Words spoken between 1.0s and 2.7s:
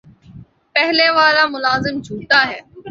والا ملازم جھوٹا ہے